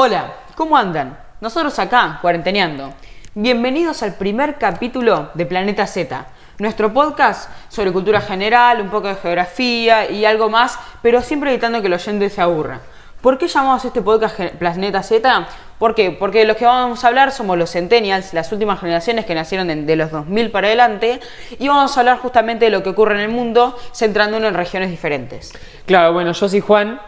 Hola, 0.00 0.32
¿cómo 0.54 0.76
andan? 0.76 1.18
Nosotros 1.40 1.76
acá, 1.80 2.20
cuarenteneando. 2.22 2.94
Bienvenidos 3.34 4.04
al 4.04 4.14
primer 4.14 4.54
capítulo 4.54 5.30
de 5.34 5.44
Planeta 5.44 5.88
Z, 5.88 6.24
nuestro 6.58 6.94
podcast 6.94 7.50
sobre 7.68 7.90
cultura 7.90 8.20
general, 8.20 8.80
un 8.80 8.90
poco 8.90 9.08
de 9.08 9.16
geografía 9.16 10.08
y 10.08 10.24
algo 10.24 10.48
más, 10.50 10.78
pero 11.02 11.20
siempre 11.20 11.50
evitando 11.50 11.80
que 11.80 11.88
el 11.88 11.94
oyente 11.94 12.30
se 12.30 12.40
aburra. 12.40 12.78
¿Por 13.20 13.38
qué 13.38 13.48
llamamos 13.48 13.84
este 13.84 14.00
podcast 14.00 14.38
Planeta 14.56 15.02
Z? 15.02 15.48
¿Por 15.80 15.96
qué? 15.96 16.12
Porque 16.12 16.44
los 16.44 16.56
que 16.56 16.64
vamos 16.64 17.02
a 17.02 17.08
hablar 17.08 17.32
somos 17.32 17.58
los 17.58 17.72
Centennials, 17.72 18.32
las 18.34 18.52
últimas 18.52 18.78
generaciones 18.78 19.26
que 19.26 19.34
nacieron 19.34 19.84
de 19.84 19.96
los 19.96 20.12
2000 20.12 20.52
para 20.52 20.68
adelante, 20.68 21.18
y 21.58 21.66
vamos 21.66 21.96
a 21.96 22.00
hablar 22.00 22.18
justamente 22.18 22.66
de 22.66 22.70
lo 22.70 22.84
que 22.84 22.90
ocurre 22.90 23.16
en 23.16 23.22
el 23.22 23.30
mundo, 23.30 23.76
centrándonos 23.92 24.48
en 24.48 24.54
regiones 24.54 24.90
diferentes. 24.90 25.52
Claro, 25.86 26.12
bueno, 26.12 26.30
yo 26.30 26.48
soy 26.48 26.60
Juan 26.60 27.00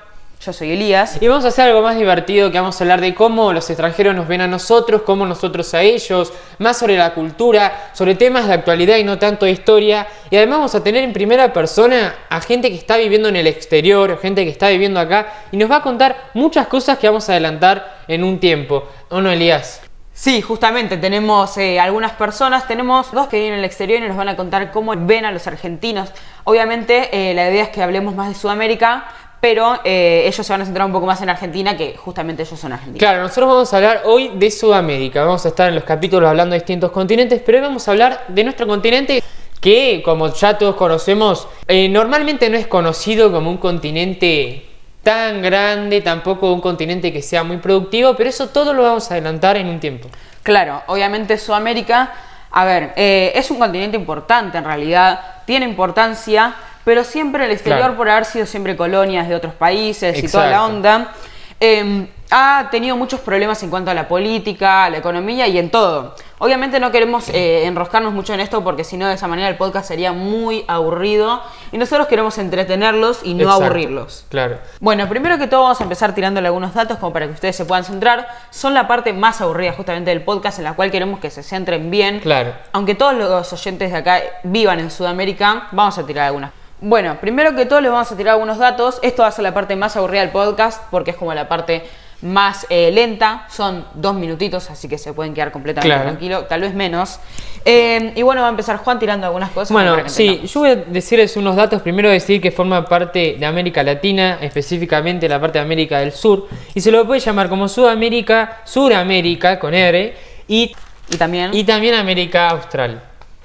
Yo 0.42 0.54
soy 0.54 0.70
Elías. 0.72 1.18
y 1.20 1.28
vamos 1.28 1.44
a 1.44 1.48
hacer 1.48 1.66
algo 1.66 1.82
más 1.82 1.98
divertido 1.98 2.50
que 2.50 2.58
vamos 2.58 2.80
a 2.80 2.84
hablar 2.84 3.02
de 3.02 3.14
cómo 3.14 3.52
los 3.52 3.68
extranjeros 3.68 4.14
nos 4.14 4.26
ven 4.26 4.40
a 4.40 4.46
nosotros, 4.46 5.02
cómo 5.02 5.26
nosotros 5.26 5.74
a 5.74 5.82
ellos, 5.82 6.32
más 6.56 6.78
sobre 6.78 6.96
la 6.96 7.12
cultura, 7.12 7.90
sobre 7.92 8.14
temas 8.14 8.46
de 8.46 8.54
actualidad 8.54 8.96
y 8.96 9.04
no 9.04 9.18
tanto 9.18 9.44
de 9.44 9.52
historia. 9.52 10.06
Y 10.30 10.36
además 10.36 10.60
vamos 10.60 10.74
a 10.74 10.82
tener 10.82 11.04
en 11.04 11.12
primera 11.12 11.52
persona 11.52 12.14
a 12.30 12.40
gente 12.40 12.70
que 12.70 12.76
está 12.76 12.96
viviendo 12.96 13.28
en 13.28 13.36
el 13.36 13.46
exterior, 13.46 14.18
gente 14.18 14.44
que 14.44 14.50
está 14.50 14.70
viviendo 14.70 14.98
acá 14.98 15.30
y 15.52 15.58
nos 15.58 15.70
va 15.70 15.76
a 15.76 15.82
contar 15.82 16.30
muchas 16.32 16.68
cosas 16.68 16.96
que 16.96 17.06
vamos 17.06 17.28
a 17.28 17.32
adelantar 17.32 17.98
en 18.08 18.24
un 18.24 18.40
tiempo. 18.40 18.88
¿O 19.10 19.20
no, 19.20 19.30
Elías? 19.30 19.82
Sí, 20.20 20.42
justamente 20.42 20.98
tenemos 20.98 21.56
eh, 21.56 21.80
algunas 21.80 22.12
personas, 22.12 22.66
tenemos 22.68 23.10
dos 23.10 23.28
que 23.28 23.38
viven 23.38 23.54
en 23.54 23.58
el 23.60 23.64
exterior 23.64 24.02
y 24.02 24.06
nos 24.06 24.18
van 24.18 24.28
a 24.28 24.36
contar 24.36 24.70
cómo 24.70 24.92
ven 24.94 25.24
a 25.24 25.32
los 25.32 25.46
argentinos. 25.46 26.12
Obviamente 26.44 27.08
eh, 27.30 27.32
la 27.32 27.48
idea 27.48 27.62
es 27.62 27.68
que 27.70 27.82
hablemos 27.82 28.14
más 28.14 28.28
de 28.28 28.34
Sudamérica, 28.34 29.06
pero 29.40 29.80
eh, 29.84 30.24
ellos 30.26 30.46
se 30.46 30.52
van 30.52 30.62
a 30.62 30.64
centrar 30.64 30.86
un 30.86 30.92
poco 30.92 31.06
más 31.06 31.20
en 31.22 31.30
Argentina, 31.30 31.76
que 31.76 31.96
justamente 31.96 32.42
ellos 32.42 32.60
son 32.60 32.72
argentinos. 32.72 32.98
Claro, 32.98 33.22
nosotros 33.22 33.48
vamos 33.48 33.72
a 33.72 33.76
hablar 33.76 34.02
hoy 34.04 34.32
de 34.34 34.50
Sudamérica. 34.50 35.24
Vamos 35.24 35.44
a 35.46 35.48
estar 35.48 35.68
en 35.68 35.74
los 35.74 35.84
capítulos 35.84 36.28
hablando 36.28 36.52
de 36.52 36.60
distintos 36.60 36.90
continentes, 36.90 37.40
pero 37.44 37.58
hoy 37.58 37.64
vamos 37.64 37.88
a 37.88 37.90
hablar 37.92 38.24
de 38.28 38.44
nuestro 38.44 38.66
continente 38.66 39.22
que, 39.60 40.02
como 40.04 40.32
ya 40.32 40.58
todos 40.58 40.76
conocemos, 40.76 41.48
eh, 41.68 41.88
normalmente 41.88 42.48
no 42.50 42.56
es 42.56 42.66
conocido 42.66 43.32
como 43.32 43.50
un 43.50 43.58
continente 43.58 44.66
tan 45.02 45.40
grande, 45.40 46.02
tampoco 46.02 46.52
un 46.52 46.60
continente 46.60 47.12
que 47.12 47.22
sea 47.22 47.42
muy 47.42 47.56
productivo, 47.58 48.14
pero 48.16 48.28
eso 48.28 48.48
todo 48.48 48.74
lo 48.74 48.82
vamos 48.82 49.10
a 49.10 49.14
adelantar 49.14 49.56
en 49.56 49.68
un 49.68 49.80
tiempo. 49.80 50.08
Claro, 50.42 50.82
obviamente 50.86 51.38
Sudamérica, 51.38 52.12
a 52.50 52.64
ver, 52.64 52.92
eh, 52.96 53.32
es 53.34 53.50
un 53.50 53.58
continente 53.58 53.96
importante 53.96 54.58
en 54.58 54.64
realidad, 54.64 55.20
tiene 55.46 55.66
importancia, 55.66 56.54
pero 56.84 57.04
siempre 57.04 57.44
el 57.44 57.50
exterior, 57.50 57.80
Claro. 57.80 57.96
por 57.96 58.08
haber 58.08 58.24
sido 58.24 58.46
siempre 58.46 58.76
colonias 58.76 59.28
de 59.28 59.34
otros 59.34 59.54
países 59.54 60.22
y 60.22 60.28
toda 60.28 60.46
la 60.50 60.64
onda, 60.64 61.12
eh, 61.60 62.08
ha 62.32 62.68
tenido 62.70 62.96
muchos 62.96 63.18
problemas 63.20 63.60
en 63.64 63.70
cuanto 63.70 63.90
a 63.90 63.94
la 63.94 64.06
política, 64.06 64.84
a 64.84 64.90
la 64.90 64.98
economía 64.98 65.48
y 65.48 65.58
en 65.58 65.68
todo. 65.68 66.14
Obviamente 66.38 66.78
no 66.78 66.90
queremos 66.92 67.28
eh, 67.28 67.66
enroscarnos 67.66 68.12
mucho 68.14 68.32
en 68.32 68.40
esto 68.40 68.62
porque 68.62 68.84
si 68.84 68.96
no 68.96 69.08
de 69.08 69.14
esa 69.14 69.26
manera 69.26 69.48
el 69.48 69.56
podcast 69.56 69.88
sería 69.88 70.12
muy 70.12 70.64
aburrido 70.68 71.42
y 71.72 71.76
nosotros 71.76 72.06
queremos 72.06 72.38
entretenerlos 72.38 73.20
y 73.24 73.34
no 73.34 73.42
Exacto, 73.42 73.64
aburrirlos. 73.64 74.24
Claro. 74.30 74.58
Bueno, 74.78 75.08
primero 75.08 75.38
que 75.38 75.48
todo 75.48 75.62
vamos 75.64 75.80
a 75.80 75.82
empezar 75.82 76.14
tirándole 76.14 76.46
algunos 76.46 76.72
datos 76.72 76.98
como 76.98 77.12
para 77.12 77.26
que 77.26 77.32
ustedes 77.32 77.56
se 77.56 77.64
puedan 77.64 77.84
centrar. 77.84 78.28
Son 78.50 78.72
la 78.74 78.86
parte 78.86 79.12
más 79.12 79.40
aburrida 79.40 79.72
justamente 79.72 80.10
del 80.10 80.22
podcast 80.22 80.58
en 80.58 80.64
la 80.64 80.74
cual 80.74 80.90
queremos 80.92 81.18
que 81.18 81.30
se 81.30 81.42
centren 81.42 81.90
bien. 81.90 82.20
Claro. 82.20 82.54
Aunque 82.72 82.94
todos 82.94 83.12
los 83.14 83.52
oyentes 83.52 83.90
de 83.90 83.98
acá 83.98 84.20
vivan 84.44 84.78
en 84.78 84.90
Sudamérica, 84.90 85.66
vamos 85.72 85.98
a 85.98 86.06
tirar 86.06 86.28
algunas. 86.28 86.52
Bueno, 86.82 87.18
primero 87.20 87.54
que 87.54 87.66
todo 87.66 87.80
les 87.80 87.90
vamos 87.90 88.10
a 88.10 88.16
tirar 88.16 88.34
algunos 88.34 88.58
datos. 88.58 88.98
Esto 89.02 89.22
va 89.22 89.28
a 89.28 89.32
ser 89.32 89.42
la 89.42 89.52
parte 89.54 89.76
más 89.76 89.96
aburrida 89.96 90.20
del 90.22 90.30
podcast 90.30 90.82
porque 90.90 91.10
es 91.10 91.16
como 91.16 91.34
la 91.34 91.46
parte 91.48 91.82
más 92.22 92.66
eh, 92.70 92.90
lenta. 92.90 93.46
Son 93.50 93.84
dos 93.94 94.14
minutitos, 94.14 94.70
así 94.70 94.88
que 94.88 94.96
se 94.98 95.12
pueden 95.12 95.34
quedar 95.34 95.52
completamente 95.52 95.88
Claro. 95.94 96.08
tranquilos, 96.10 96.48
tal 96.48 96.62
vez 96.62 96.74
menos. 96.74 97.18
Eh, 97.66 98.12
y 98.16 98.22
bueno, 98.22 98.40
va 98.40 98.46
a 98.46 98.50
empezar 98.50 98.78
Juan 98.78 98.98
tirando 98.98 99.26
algunas 99.26 99.50
cosas. 99.50 99.72
Bueno, 99.72 99.96
sí, 100.06 100.42
yo 100.46 100.60
voy 100.60 100.70
a 100.70 100.76
decirles 100.76 101.36
unos 101.36 101.56
datos. 101.56 101.82
Primero 101.82 102.08
decir 102.08 102.40
que 102.40 102.50
forma 102.50 102.84
parte 102.86 103.36
de 103.38 103.44
América 103.46 103.82
Latina, 103.82 104.38
específicamente 104.40 105.28
la 105.28 105.38
parte 105.40 105.58
de 105.58 105.64
América 105.64 105.98
del 105.98 106.12
Sur, 106.12 106.48
y 106.74 106.80
se 106.80 106.90
lo 106.90 107.06
puede 107.06 107.20
llamar 107.20 107.48
como 107.50 107.68
Sudamérica, 107.68 108.62
Suramérica 108.64 109.58
con 109.58 109.74
R, 109.74 110.14
y, 110.48 110.72
Y 111.10 111.16
también... 111.16 111.50
y 111.52 111.64
también 111.64 111.94
América 111.94 112.48
Austral. 112.48 113.02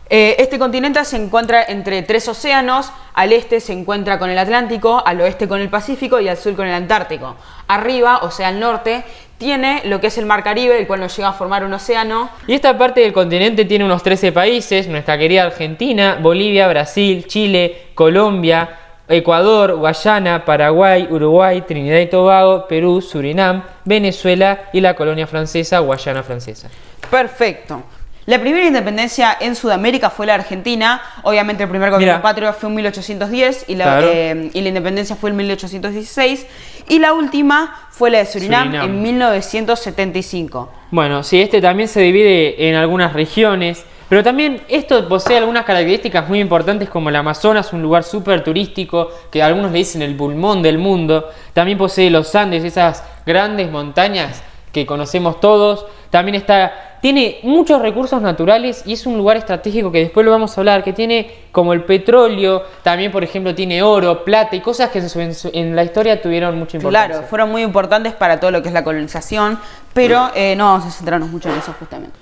Eh, 0.10 0.36
este 0.38 0.60
continente 0.60 1.04
se 1.04 1.18
encuentra 1.18 1.64
entre 1.64 2.04
tres 2.04 2.28
océanos, 2.28 2.92
al 3.16 3.34
este 3.34 3.60
se 3.60 3.74
encuentra 3.74 4.20
con 4.20 4.30
el 4.30 4.38
Atlántico, 4.38 5.02
al 5.04 5.20
oeste 5.22 5.48
con 5.48 5.60
el 5.62 5.70
Pacífico 5.70 6.20
y 6.20 6.28
al 6.28 6.38
sur 6.38 6.56
con 6.56 6.68
el 6.68 6.74
Antártico. 6.74 7.36
Arriba, 7.68 8.20
o 8.22 8.30
sea, 8.30 8.50
al 8.50 8.60
norte, 8.60 9.04
tiene 9.40 9.82
lo 9.86 10.00
que 10.00 10.08
es 10.08 10.18
el 10.20 10.28
Mar 10.28 10.44
Caribe, 10.44 10.78
el 10.78 10.86
cual 10.86 11.00
nos 11.00 11.16
llega 11.16 11.30
a 11.30 11.34
formar 11.34 11.64
un 11.64 11.74
océano. 11.74 12.30
Y 12.46 12.54
esta 12.54 12.78
parte 12.78 13.02
del 13.02 13.14
continente 13.14 13.66
tiene 13.66 13.84
unos 13.84 14.04
13 14.04 14.32
países, 14.32 14.88
nuestra 14.88 15.18
querida 15.18 15.44
Argentina, 15.44 16.20
Bolivia, 16.22 16.68
Brasil, 16.68 17.26
Chile, 17.28 17.88
Colombia, 17.96 18.78
Ecuador, 19.08 19.76
Guayana, 19.76 20.46
Paraguay, 20.46 21.08
Uruguay, 21.10 21.62
Trinidad 21.62 22.00
y 22.00 22.08
Tobago, 22.08 22.68
Perú, 22.68 23.02
Surinam, 23.02 23.64
Venezuela 23.84 24.70
y 24.72 24.82
la 24.82 24.96
colonia 24.96 25.26
francesa, 25.26 25.80
Guayana 25.80 26.22
francesa. 26.22 26.70
Perfecto. 27.10 27.84
La 28.28 28.40
primera 28.40 28.66
independencia 28.66 29.38
en 29.40 29.56
Sudamérica 29.56 30.10
fue 30.10 30.26
la 30.26 30.34
Argentina. 30.34 31.00
Obviamente 31.22 31.62
el 31.64 31.70
primer 31.70 31.92
gobierno 31.92 32.14
Mira. 32.16 32.22
patrio 32.24 32.52
fue 32.54 32.70
en 32.70 32.76
1810 32.76 33.66
y 33.68 33.76
la, 33.76 33.84
Claro. 33.84 34.08
eh, 34.12 34.50
y 34.52 34.62
la 34.62 34.68
independencia 34.70 35.16
fue 35.16 35.30
en 35.30 35.36
1816. 35.36 36.48
Y 36.90 36.98
la 37.00 37.14
última 37.14 37.76
fue 37.92 38.10
la 38.10 38.18
de 38.20 38.26
Surinam, 38.26 38.66
Surinam. 38.66 38.86
en 38.90 39.02
1975. 39.04 40.72
Bueno, 40.92 41.24
sí, 41.24 41.42
este 41.42 41.62
también 41.62 41.88
se 41.88 42.02
divide 42.02 42.68
en 42.70 42.76
algunas 42.76 43.14
regiones, 43.14 43.86
pero 44.10 44.24
también 44.24 44.62
esto 44.70 45.08
posee 45.08 45.38
algunas 45.38 45.66
características 45.66 46.28
muy 46.28 46.40
importantes 46.40 46.90
como 46.90 47.10
el 47.10 47.16
Amazonas, 47.16 47.74
un 47.74 47.82
lugar 47.82 48.04
súper 48.04 48.44
turístico, 48.44 49.12
que 49.32 49.42
algunos 49.44 49.72
le 49.72 49.80
dicen 49.80 50.02
el 50.02 50.16
pulmón 50.16 50.62
del 50.62 50.78
mundo. 50.78 51.30
También 51.54 51.78
posee 51.78 52.10
los 52.10 52.34
Andes, 52.36 52.64
esas 52.64 53.04
grandes 53.26 53.70
montañas 53.72 54.42
que 54.76 54.86
conocemos 54.86 55.40
todos. 55.40 55.86
También 56.10 56.36
está, 56.36 56.98
tiene 57.02 57.40
muchos 57.44 57.82
recursos 57.82 58.22
naturales 58.22 58.84
y 58.86 58.92
es 58.92 59.06
un 59.06 59.16
lugar 59.18 59.38
estratégico 59.38 59.90
que 59.90 60.00
después 60.00 60.26
lo 60.26 60.32
vamos 60.32 60.58
a 60.58 60.62
hablar, 60.62 60.84
que 60.84 60.92
tiene 60.92 61.32
como 61.54 61.72
el 61.72 61.86
petróleo, 61.86 62.62
también 62.84 63.10
por 63.12 63.24
ejemplo 63.24 63.56
tiene 63.56 63.82
oro, 63.82 64.26
plata 64.26 64.54
y 64.56 64.60
cosas 64.60 64.90
que 64.90 65.00
en, 65.00 65.34
su- 65.34 65.50
la 65.54 65.84
historia 65.84 66.22
tuvieron 66.22 66.60
mucha 66.60 66.76
importancia. 66.76 67.08
Claro, 67.14 67.28
fueron 67.28 67.52
muy 67.52 67.62
importantes 67.62 68.14
para 68.14 68.38
todo 68.40 68.52
lo 68.52 68.62
que 68.62 68.68
es 68.68 68.74
la 68.74 68.84
colonización, 68.84 69.58
pero 69.94 70.30
eh, 70.36 70.56
no 70.58 70.66
vamos 70.66 70.86
a 70.86 70.92
centrarnos 70.92 71.30
mucho 71.30 71.50
en 71.50 71.58
eso 71.58 71.74
justamente. 71.80 72.18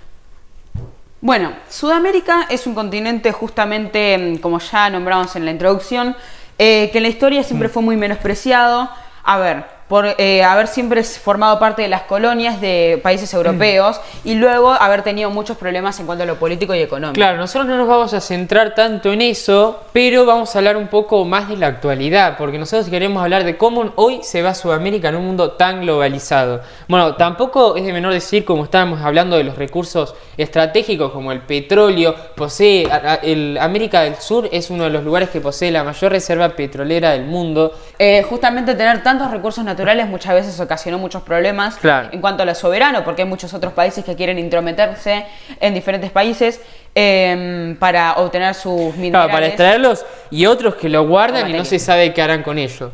Bueno, 1.22 1.54
Sudamérica 1.70 2.48
es 2.52 2.68
un 2.68 2.76
continente 2.76 3.32
justamente, 3.32 4.16
mm, 4.18 4.38
como 4.38 4.60
ya 4.60 4.90
nombramos 4.92 5.36
en 5.36 5.46
la 5.46 5.52
introducción, 5.52 6.16
eh, 6.60 6.90
que 6.92 7.00
en 7.00 7.04
la 7.04 7.10
historia 7.10 7.42
siempre 7.44 7.68
fue 7.70 7.82
muy 7.82 7.96
menospreciado. 7.98 8.90
A 9.24 9.38
ver, 9.40 9.64
por 9.94 10.16
eh, 10.18 10.44
haber 10.44 10.66
siempre 10.66 11.04
formado 11.04 11.60
parte 11.60 11.84
de 11.84 11.88
las 11.88 12.02
colonias 12.02 12.60
de 12.60 13.00
países 13.04 13.32
europeos 13.32 14.02
y 14.24 14.34
luego 14.34 14.72
haber 14.72 15.04
tenido 15.04 15.30
muchos 15.30 15.56
problemas 15.56 16.00
en 16.00 16.08
cuanto 16.08 16.24
a 16.24 16.26
lo 16.26 16.40
político 16.40 16.74
y 16.74 16.80
económico. 16.80 17.14
Claro, 17.14 17.38
nosotros 17.38 17.68
no 17.68 17.78
nos 17.78 17.88
vamos 17.88 18.12
a 18.16 18.20
centrar 18.20 18.74
tanto 18.74 19.14
en 19.14 19.22
eso, 19.22 19.82
pero 19.94 20.26
vamos 20.26 20.56
a 20.56 20.58
hablar 20.58 20.78
un 20.78 20.88
poco 20.88 21.24
más 21.26 21.48
de 21.48 21.58
la 21.58 21.68
actualidad, 21.68 22.38
porque 22.40 22.58
nosotros 22.58 22.90
queremos 22.90 23.22
hablar 23.22 23.44
de 23.44 23.56
cómo 23.56 23.94
hoy 23.96 24.22
se 24.24 24.42
va 24.42 24.56
Sudamérica 24.56 25.10
en 25.10 25.18
un 25.18 25.28
mundo 25.28 25.52
tan 25.52 25.82
globalizado. 25.82 26.62
Bueno, 26.88 27.14
tampoco 27.14 27.76
es 27.76 27.86
de 27.86 27.94
menor 27.94 28.14
decir, 28.14 28.46
como 28.46 28.64
estábamos 28.64 29.00
hablando 29.00 29.38
de 29.38 29.44
los 29.44 29.58
recursos 29.58 30.16
estratégicos 30.38 31.12
como 31.12 31.32
el 31.32 31.42
petróleo, 31.42 32.16
posee, 32.36 32.88
el 33.24 33.58
América 33.60 34.02
del 34.02 34.16
Sur 34.16 34.50
es 34.52 34.70
uno 34.70 34.86
de 34.86 34.90
los 34.90 35.04
lugares 35.04 35.30
que 35.30 35.42
posee 35.42 35.72
la 35.72 35.84
mayor 35.84 36.12
reserva 36.12 36.50
petrolera 36.50 37.12
del 37.12 37.26
mundo. 37.26 37.74
Eh, 38.00 38.24
justamente 38.24 38.76
tener 38.76 39.04
tantos 39.04 39.32
recursos 39.32 39.64
naturales 39.64 40.08
muchas 40.08 40.34
veces 40.34 40.60
ocasionó 40.60 40.98
muchos 40.98 41.22
problemas 41.24 41.76
Claro. 41.78 42.10
en 42.12 42.22
cuanto 42.22 42.44
a 42.44 42.46
lo 42.46 42.56
soberano, 42.56 43.04
porque 43.04 43.24
hay 43.24 43.28
muchos 43.28 43.54
otros 43.54 43.74
países 43.74 44.04
que 44.04 44.16
quieren 44.16 44.40
intrometerse 44.40 45.26
en 45.60 45.74
diferentes 45.74 46.12
países 46.12 46.62
eh, 46.96 47.76
para 47.80 48.14
obtener 48.14 48.54
sus 48.56 48.96
minerales. 48.96 49.12
Claro, 49.12 49.32
para 49.32 49.48
extraerlos 49.48 50.06
y 50.32 50.46
otros 50.46 50.76
que 50.76 50.90
lo 50.90 51.08
guardan 51.08 51.50
y 51.50 51.54
no 51.54 51.66
se 51.66 51.80
sabe 51.80 52.14
qué 52.14 52.22
harán 52.22 52.44
con 52.44 52.58
ello. 52.58 52.92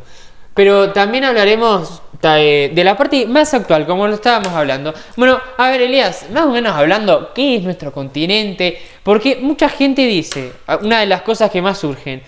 Pero 0.54 0.92
también 0.92 1.24
hablaremos 1.24 2.02
de 2.22 2.82
la 2.84 2.98
parte 2.98 3.26
más 3.28 3.54
actual, 3.54 3.86
como 3.88 4.06
lo 4.08 4.16
estábamos 4.16 4.50
hablando. 4.50 4.94
Bueno, 5.16 5.40
a 5.58 5.70
ver, 5.70 5.82
Elías, 5.82 6.26
más 6.32 6.46
o 6.46 6.50
menos 6.52 6.76
hablando, 6.76 7.32
¿qué 7.34 7.56
es 7.56 7.64
nuestro 7.64 7.92
continente? 7.94 8.78
Porque 9.04 9.38
mucha 9.42 9.70
gente 9.70 10.02
dice, 10.06 10.52
a- 10.68 10.78
una 10.78 11.00
de 11.00 11.06
las 11.06 11.22
cosas 11.22 11.50
que 11.50 11.62
más 11.62 11.78
surgen, 11.78 12.22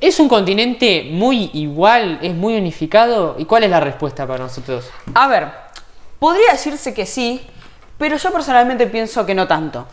¿es 0.00 0.20
un 0.20 0.28
continente 0.28 1.08
muy 1.10 1.50
igual, 1.54 2.18
es 2.20 2.34
muy 2.34 2.56
unificado? 2.58 3.36
¿Y 3.38 3.46
cuál 3.46 3.64
es 3.64 3.70
la 3.70 3.80
respuesta 3.80 4.26
para 4.26 4.44
nosotros? 4.44 4.90
A 5.14 5.28
ver, 5.28 5.48
podría 6.18 6.52
decirse 6.52 6.92
que 6.92 7.06
sí, 7.06 7.40
pero 7.96 8.16
yo 8.18 8.30
personalmente 8.30 8.86
pienso 8.86 9.24
que 9.24 9.34
no 9.34 9.46
tanto. 9.48 9.86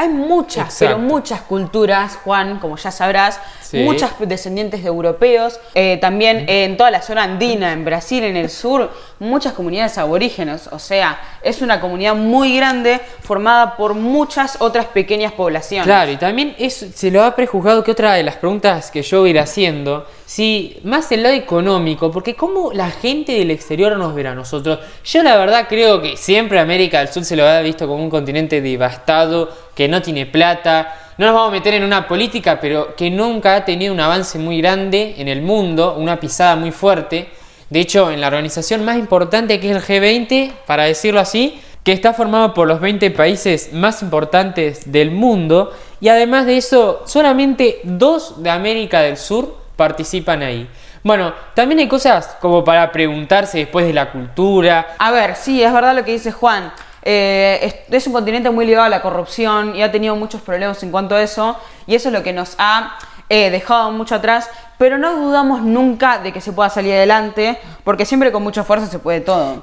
Hay 0.00 0.08
muchas, 0.08 0.64
Exacto. 0.72 0.96
pero 0.96 0.98
muchas 0.98 1.42
culturas, 1.42 2.16
Juan, 2.24 2.58
como 2.58 2.78
ya 2.78 2.90
sabrás, 2.90 3.38
Sí. 3.60 3.82
muchas 3.82 4.12
descendientes 4.18 4.80
de 4.82 4.88
europeos, 4.88 5.60
eh, 5.74 5.98
también 6.00 6.46
en 6.48 6.78
toda 6.78 6.90
la 6.90 7.02
zona 7.02 7.24
andina, 7.24 7.72
en 7.72 7.84
Brasil, 7.84 8.24
en 8.24 8.34
el 8.34 8.48
sur, 8.48 8.90
muchas 9.18 9.52
comunidades 9.52 9.98
aborígenes, 9.98 10.68
o 10.68 10.78
sea, 10.78 11.20
es 11.42 11.60
una 11.60 11.82
comunidad 11.82 12.14
muy 12.14 12.56
grande 12.56 12.98
formada 13.20 13.76
por 13.76 13.92
muchas 13.92 14.56
otras 14.60 14.86
pequeñas 14.86 15.32
poblaciones. 15.32 15.84
Claro, 15.84 16.10
y 16.10 16.16
también 16.16 16.56
es, 16.58 16.74
se 16.94 17.10
lo 17.10 17.22
ha 17.22 17.36
prejuzgado 17.36 17.84
que 17.84 17.90
otra 17.90 18.14
de 18.14 18.22
las 18.22 18.36
preguntas 18.36 18.90
que 18.90 19.02
yo 19.02 19.20
voy 19.20 19.28
a 19.28 19.30
ir 19.32 19.38
haciendo, 19.38 20.06
si 20.30 20.76
más 20.84 21.10
el 21.10 21.24
lado 21.24 21.34
económico, 21.34 22.12
porque 22.12 22.36
cómo 22.36 22.70
la 22.72 22.92
gente 22.92 23.32
del 23.32 23.50
exterior 23.50 23.96
nos 23.96 24.14
verá 24.14 24.30
a 24.30 24.34
nosotros. 24.36 24.78
Yo 25.04 25.24
la 25.24 25.36
verdad 25.36 25.66
creo 25.68 26.00
que 26.00 26.16
siempre 26.16 26.60
América 26.60 27.00
del 27.00 27.08
Sur 27.08 27.24
se 27.24 27.34
lo 27.34 27.44
ha 27.44 27.60
visto 27.62 27.88
como 27.88 28.04
un 28.04 28.10
continente 28.10 28.60
devastado, 28.60 29.50
que 29.74 29.88
no 29.88 30.00
tiene 30.00 30.26
plata, 30.26 31.14
no 31.18 31.26
nos 31.26 31.34
vamos 31.34 31.48
a 31.48 31.56
meter 31.58 31.74
en 31.74 31.82
una 31.82 32.06
política, 32.06 32.60
pero 32.60 32.94
que 32.94 33.10
nunca 33.10 33.56
ha 33.56 33.64
tenido 33.64 33.92
un 33.92 33.98
avance 33.98 34.38
muy 34.38 34.60
grande 34.60 35.16
en 35.18 35.26
el 35.26 35.42
mundo, 35.42 35.96
una 35.98 36.20
pisada 36.20 36.54
muy 36.54 36.70
fuerte. 36.70 37.28
De 37.68 37.80
hecho, 37.80 38.12
en 38.12 38.20
la 38.20 38.28
organización 38.28 38.84
más 38.84 38.98
importante 38.98 39.58
que 39.58 39.68
es 39.68 39.76
el 39.76 39.82
G20, 39.82 40.52
para 40.64 40.84
decirlo 40.84 41.18
así, 41.18 41.60
que 41.82 41.90
está 41.90 42.14
formado 42.14 42.54
por 42.54 42.68
los 42.68 42.80
20 42.80 43.10
países 43.10 43.72
más 43.72 44.00
importantes 44.00 44.92
del 44.92 45.10
mundo, 45.10 45.72
y 46.00 46.06
además 46.06 46.46
de 46.46 46.56
eso, 46.56 47.02
solamente 47.04 47.80
dos 47.82 48.40
de 48.44 48.50
América 48.50 49.00
del 49.00 49.16
Sur 49.16 49.58
participan 49.80 50.42
ahí. 50.42 50.68
Bueno, 51.02 51.32
también 51.54 51.78
hay 51.78 51.88
cosas 51.88 52.36
como 52.38 52.62
para 52.62 52.92
preguntarse 52.92 53.56
después 53.56 53.86
de 53.86 53.94
la 53.94 54.12
cultura. 54.12 54.88
A 54.98 55.10
ver, 55.10 55.36
sí, 55.36 55.62
es 55.62 55.72
verdad 55.72 55.94
lo 55.94 56.04
que 56.04 56.12
dice 56.12 56.32
Juan. 56.32 56.70
Eh, 57.02 57.82
es, 57.90 58.06
un 58.06 58.12
continente 58.12 58.50
muy 58.50 58.66
ligado 58.66 58.84
a 58.84 58.90
la 58.90 59.00
corrupción 59.00 59.74
y 59.74 59.82
ha 59.82 59.90
tenido 59.90 60.14
muchos 60.16 60.42
problemas 60.42 60.82
en 60.82 60.90
cuanto 60.90 61.14
a 61.14 61.22
eso 61.22 61.56
y 61.86 61.94
eso 61.94 62.10
es 62.10 62.12
lo 62.12 62.22
que 62.22 62.34
nos 62.34 62.56
ha 62.58 62.98
eh, 63.30 63.48
dejado 63.48 63.90
mucho 63.90 64.16
atrás, 64.16 64.50
pero 64.76 64.98
no 64.98 65.16
dudamos 65.16 65.62
nunca 65.62 66.18
de 66.18 66.30
que 66.30 66.42
se 66.42 66.52
pueda 66.52 66.68
salir 66.68 66.92
adelante 66.92 67.58
porque 67.82 68.04
siempre 68.04 68.30
con 68.30 68.42
mucha 68.42 68.64
fuerza 68.64 68.86
se 68.86 68.98
puede 68.98 69.22
todo. 69.22 69.62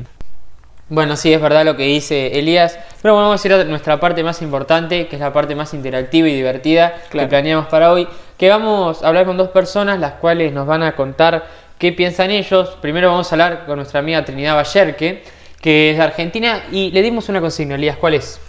Bueno, 0.90 1.18
sí, 1.18 1.34
es 1.34 1.42
verdad 1.42 1.66
lo 1.66 1.76
que 1.76 1.84
dice 1.84 2.40
Elías, 2.40 2.80
pero 3.02 3.14
bueno, 3.14 3.28
vamos 3.28 3.44
a 3.44 3.48
ir 3.50 3.54
a 3.56 3.64
nuestra 3.66 4.00
parte 4.00 4.24
más 4.24 4.42
importante, 4.42 5.08
que 5.08 5.18
es 5.18 5.20
la 5.20 5.34
parte 5.34 5.54
más 5.54 5.74
interactiva 5.74 6.30
y 6.30 6.34
divertida 6.34 6.96
que 7.12 7.28
planeamos 7.28 7.68
para 7.68 7.92
hoy, 7.92 8.08
que 8.38 8.48
vamos 8.48 9.04
a 9.04 9.10
hablar 9.10 9.26
con 9.26 9.36
dos 9.36 9.50
personas, 9.50 10.00
las 10.00 10.14
cuales 10.14 10.54
nos 10.54 10.66
van 10.66 10.84
a 10.84 10.96
contar 10.96 11.46
qué 11.78 11.92
piensan 11.92 12.32
ellos. 12.32 12.78
Primero 12.82 13.10
vamos 13.10 13.30
a 13.30 13.36
hablar 13.36 13.66
con 13.66 13.76
nuestra 13.76 14.00
amiga 14.00 14.24
Trinidad 14.24 14.56
Ballerque, 14.56 15.24
que 15.62 15.92
es 15.92 15.98
de 15.98 16.04
Argentina, 16.04 16.64
y 16.72 16.90
le 16.92 17.02
dimos 17.02 17.28
una 17.28 17.42
consigna, 17.42 17.76
Elías, 17.76 17.98
¿cuál 17.98 18.14
es? 18.14 18.40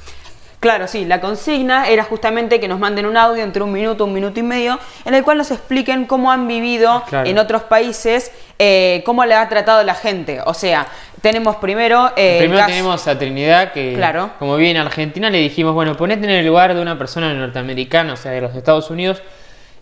Claro, 0.60 0.88
sí, 0.88 1.04
la 1.04 1.20
consigna 1.20 1.88
era 1.88 2.02
justamente 2.02 2.58
que 2.58 2.66
nos 2.66 2.80
manden 2.80 3.06
un 3.06 3.16
audio 3.16 3.44
entre 3.44 3.62
un 3.62 3.70
minuto, 3.70 4.04
un 4.04 4.12
minuto 4.12 4.40
y 4.40 4.42
medio, 4.42 4.78
en 5.04 5.14
el 5.14 5.22
cual 5.22 5.38
nos 5.38 5.52
expliquen 5.52 6.04
cómo 6.06 6.32
han 6.32 6.48
vivido 6.48 7.04
en 7.12 7.38
otros 7.38 7.62
países, 7.62 8.32
eh, 8.58 9.02
cómo 9.06 9.24
le 9.24 9.34
ha 9.34 9.48
tratado 9.48 9.84
la 9.84 9.94
gente. 9.94 10.40
O 10.44 10.54
sea, 10.54 10.88
tenemos 11.22 11.56
primero... 11.56 12.10
Eh, 12.16 12.38
primero 12.40 12.66
tenemos 12.66 13.06
a 13.06 13.16
Trinidad, 13.16 13.72
que 13.72 13.94
claro. 13.94 14.30
como 14.40 14.56
vive 14.56 14.70
en 14.70 14.78
Argentina, 14.78 15.30
le 15.30 15.38
dijimos, 15.38 15.74
bueno, 15.74 15.96
ponete 15.96 16.24
en 16.24 16.30
el 16.30 16.46
lugar 16.46 16.74
de 16.74 16.82
una 16.82 16.98
persona 16.98 17.32
norteamericana, 17.32 18.14
o 18.14 18.16
sea, 18.16 18.32
de 18.32 18.40
los 18.40 18.52
Estados 18.56 18.90
Unidos, 18.90 19.22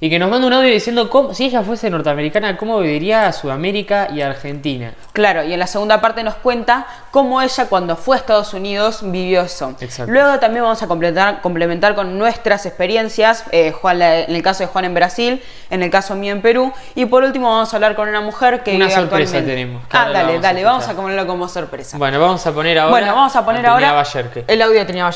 y 0.00 0.10
que 0.10 0.18
nos 0.18 0.30
manda 0.30 0.46
un 0.46 0.52
audio 0.52 0.70
diciendo 0.70 1.08
cómo, 1.08 1.34
si 1.34 1.46
ella 1.46 1.62
fuese 1.62 1.90
norteamericana, 1.90 2.56
cómo 2.56 2.78
viviría 2.80 3.26
a 3.26 3.32
Sudamérica 3.32 4.08
y 4.12 4.20
Argentina. 4.20 4.92
Claro, 5.12 5.44
y 5.44 5.52
en 5.52 5.58
la 5.58 5.66
segunda 5.66 6.00
parte 6.00 6.22
nos 6.22 6.34
cuenta 6.34 6.86
cómo 7.10 7.40
ella 7.40 7.66
cuando 7.68 7.96
fue 7.96 8.16
a 8.16 8.18
Estados 8.18 8.52
Unidos 8.54 9.00
vivió 9.02 9.42
eso. 9.42 9.74
Exacto. 9.80 10.12
Luego 10.12 10.38
también 10.38 10.64
vamos 10.64 10.82
a 10.82 10.86
complementar, 10.86 11.40
complementar 11.40 11.94
con 11.94 12.18
nuestras 12.18 12.66
experiencias, 12.66 13.44
eh, 13.52 13.72
Juan, 13.72 14.02
en 14.02 14.34
el 14.34 14.42
caso 14.42 14.64
de 14.64 14.66
Juan 14.66 14.84
en 14.84 14.94
Brasil, 14.94 15.42
en 15.70 15.82
el 15.82 15.90
caso 15.90 16.14
mío 16.14 16.32
en 16.32 16.42
Perú, 16.42 16.72
y 16.94 17.06
por 17.06 17.24
último 17.24 17.50
vamos 17.50 17.72
a 17.72 17.76
hablar 17.76 17.96
con 17.96 18.08
una 18.08 18.20
mujer 18.20 18.62
que... 18.62 18.76
Una 18.76 18.90
sorpresa 18.90 19.42
tenemos. 19.44 19.82
Ah, 19.90 20.10
dale, 20.12 20.38
dale, 20.40 20.64
vamos 20.64 20.86
a 20.88 20.94
ponerlo 20.94 21.26
como 21.26 21.48
sorpresa. 21.48 21.96
Bueno, 21.96 22.20
vamos 22.20 22.46
a 22.46 22.52
poner 22.52 22.78
ahora... 22.78 22.90
Bueno, 22.90 23.14
vamos 23.14 23.34
a 23.34 23.44
poner 23.44 23.66
ahora 23.66 24.04
el 24.46 24.62
audio 24.62 24.78
de 24.78 24.84
Trinidad 24.84 25.06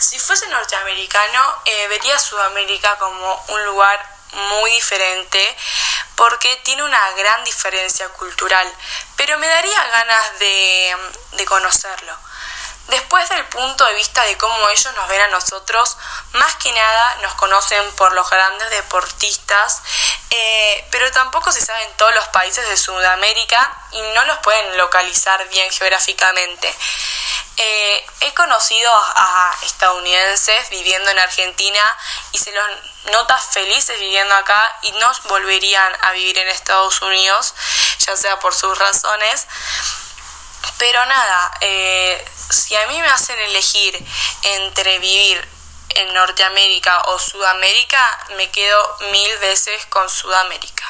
si 0.00 0.18
fuese 0.18 0.48
norteamericano, 0.48 1.62
eh, 1.66 1.88
vería 1.88 2.18
Sudamérica 2.18 2.96
como 2.98 3.44
un 3.48 3.64
lugar 3.66 4.20
muy 4.32 4.70
diferente 4.70 5.56
porque 6.16 6.56
tiene 6.64 6.82
una 6.82 7.10
gran 7.12 7.44
diferencia 7.44 8.08
cultural, 8.10 8.66
pero 9.16 9.38
me 9.38 9.46
daría 9.46 9.84
ganas 9.88 10.38
de, 10.38 10.96
de 11.32 11.44
conocerlo. 11.44 12.16
Después 12.88 13.28
del 13.28 13.44
punto 13.46 13.84
de 13.84 13.94
vista 13.94 14.22
de 14.24 14.36
cómo 14.36 14.68
ellos 14.68 14.92
nos 14.96 15.06
ven 15.08 15.20
a 15.20 15.28
nosotros, 15.28 15.96
más 16.32 16.56
que 16.56 16.72
nada 16.72 17.14
nos 17.22 17.34
conocen 17.34 17.88
por 17.92 18.12
los 18.12 18.28
grandes 18.28 18.68
deportistas, 18.70 19.80
eh, 20.30 20.88
pero 20.90 21.10
tampoco 21.12 21.52
se 21.52 21.60
saben 21.60 21.88
todos 21.96 22.12
los 22.14 22.26
países 22.28 22.68
de 22.68 22.76
Sudamérica 22.76 23.72
y 23.92 24.02
no 24.02 24.24
los 24.24 24.38
pueden 24.38 24.76
localizar 24.76 25.46
bien 25.50 25.70
geográficamente. 25.70 26.74
Eh, 27.62 28.06
he 28.22 28.32
conocido 28.32 28.90
a 28.90 29.52
estadounidenses 29.66 30.70
viviendo 30.70 31.10
en 31.10 31.18
Argentina 31.18 31.82
y 32.32 32.38
se 32.38 32.52
los 32.52 32.64
nota 33.12 33.36
felices 33.36 34.00
viviendo 34.00 34.34
acá 34.34 34.66
y 34.80 34.92
no 34.92 35.06
volverían 35.28 35.92
a 36.00 36.12
vivir 36.12 36.38
en 36.38 36.48
Estados 36.48 37.02
Unidos, 37.02 37.54
ya 37.98 38.16
sea 38.16 38.38
por 38.38 38.54
sus 38.54 38.78
razones. 38.78 39.46
Pero 40.78 41.04
nada, 41.04 41.50
eh, 41.60 42.24
si 42.48 42.74
a 42.76 42.86
mí 42.86 42.98
me 42.98 43.08
hacen 43.08 43.38
elegir 43.38 44.06
entre 44.42 44.98
vivir 44.98 45.46
en 45.96 46.14
Norteamérica 46.14 47.02
o 47.08 47.18
Sudamérica, 47.18 48.02
me 48.38 48.50
quedo 48.50 48.96
mil 49.12 49.38
veces 49.38 49.84
con 49.86 50.08
Sudamérica. 50.08 50.84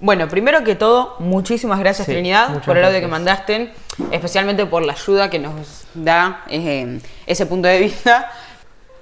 Bueno, 0.00 0.28
primero 0.28 0.64
que 0.64 0.74
todo, 0.74 1.16
muchísimas 1.20 1.78
gracias 1.78 2.08
Trinidad 2.08 2.62
por 2.64 2.76
el 2.76 2.84
audio 2.84 3.00
que 3.00 3.06
mandaste, 3.06 3.72
especialmente 4.10 4.66
por 4.66 4.84
la 4.84 4.92
ayuda 4.92 5.30
que 5.30 5.38
nos 5.38 5.84
da 5.94 6.44
eh, 6.48 7.00
ese 7.26 7.46
punto 7.46 7.68
de 7.68 7.78
vista. 7.80 8.30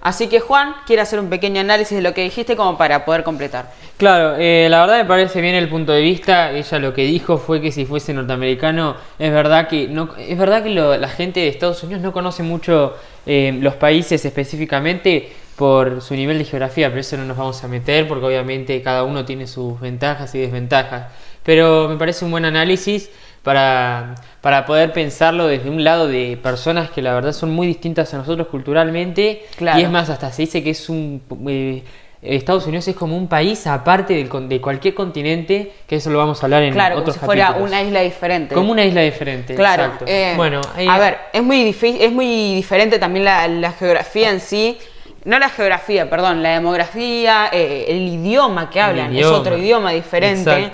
Así 0.02 0.28
que 0.28 0.40
Juan 0.40 0.74
quiere 0.86 1.02
hacer 1.02 1.20
un 1.20 1.28
pequeño 1.28 1.60
análisis 1.60 1.94
de 1.94 2.02
lo 2.02 2.14
que 2.14 2.22
dijiste 2.22 2.56
como 2.56 2.78
para 2.78 3.04
poder 3.04 3.22
completar. 3.22 3.70
Claro, 3.98 4.36
eh, 4.38 4.66
la 4.70 4.80
verdad 4.80 4.96
me 4.96 5.04
parece 5.04 5.42
bien 5.42 5.54
el 5.54 5.68
punto 5.68 5.92
de 5.92 6.00
vista. 6.00 6.52
Ella 6.52 6.78
lo 6.78 6.94
que 6.94 7.02
dijo 7.02 7.36
fue 7.36 7.60
que 7.60 7.70
si 7.70 7.84
fuese 7.84 8.14
norteamericano, 8.14 8.96
es 9.18 9.30
verdad 9.30 9.68
que 9.68 9.88
no, 9.88 10.14
es 10.16 10.38
verdad 10.38 10.62
que 10.62 10.70
la 10.70 11.08
gente 11.08 11.40
de 11.40 11.48
Estados 11.48 11.82
Unidos 11.82 12.02
no 12.02 12.12
conoce 12.12 12.42
mucho 12.42 12.96
eh, 13.26 13.58
los 13.60 13.74
países 13.74 14.24
específicamente 14.24 15.30
por 15.54 16.00
su 16.00 16.14
nivel 16.14 16.38
de 16.38 16.46
geografía, 16.46 16.88
pero 16.88 17.02
eso 17.02 17.18
no 17.18 17.26
nos 17.26 17.36
vamos 17.36 17.62
a 17.62 17.68
meter 17.68 18.08
porque 18.08 18.24
obviamente 18.24 18.80
cada 18.80 19.04
uno 19.04 19.26
tiene 19.26 19.46
sus 19.46 19.78
ventajas 19.78 20.34
y 20.34 20.38
desventajas. 20.38 21.08
Pero 21.42 21.90
me 21.90 21.98
parece 21.98 22.24
un 22.24 22.30
buen 22.30 22.46
análisis 22.46 23.10
para, 23.42 24.14
para 24.40 24.66
poder 24.66 24.92
pensarlo 24.92 25.46
desde 25.46 25.70
un 25.70 25.82
lado 25.82 26.08
de 26.08 26.38
personas 26.42 26.90
que 26.90 27.02
la 27.02 27.14
verdad 27.14 27.32
son 27.32 27.50
muy 27.50 27.66
distintas 27.66 28.12
a 28.14 28.18
nosotros 28.18 28.48
culturalmente. 28.48 29.46
Y 29.76 29.82
es 29.82 29.90
más, 29.90 30.10
hasta 30.10 30.32
se 30.32 30.42
dice 30.42 30.62
que 30.62 30.70
es 30.70 30.88
un... 30.88 31.22
Eh, 31.48 31.82
Estados 32.22 32.66
Unidos 32.66 32.86
es 32.86 32.94
como 32.94 33.16
un 33.16 33.28
país 33.28 33.66
aparte 33.66 34.12
de, 34.12 34.40
de, 34.46 34.60
cualquier 34.60 34.92
continente, 34.92 35.72
que 35.86 35.96
eso 35.96 36.10
lo 36.10 36.18
vamos 36.18 36.42
a 36.42 36.46
hablar 36.46 36.62
en 36.64 36.74
claro, 36.74 36.98
otros 36.98 37.16
como 37.16 37.32
si 37.32 37.38
fuera 37.38 37.52
una 37.52 37.82
isla 37.82 38.02
diferente. 38.02 38.54
Como 38.54 38.72
una 38.72 38.84
isla 38.84 39.00
diferente, 39.00 39.54
claro. 39.54 39.84
Exacto. 39.84 40.04
Eh, 40.06 40.34
bueno, 40.36 40.60
a 40.86 40.98
ver, 40.98 41.16
es 41.32 41.42
muy, 41.42 41.74
es 41.80 42.12
muy 42.12 42.54
diferente 42.56 42.98
también 42.98 43.24
la, 43.24 43.48
la 43.48 43.72
geografía 43.72 44.28
en 44.28 44.40
sí 44.40 44.76
no 45.24 45.38
la 45.38 45.48
geografía, 45.50 46.08
perdón, 46.08 46.42
la 46.42 46.54
demografía, 46.54 47.50
eh, 47.52 47.86
el 47.88 48.08
idioma 48.08 48.70
que 48.70 48.80
hablan, 48.80 49.14
es 49.14 49.26
otro 49.26 49.56
idioma 49.56 49.92
diferente. 49.92 50.70